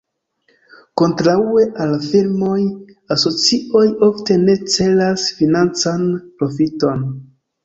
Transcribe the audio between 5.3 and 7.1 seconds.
financan profiton.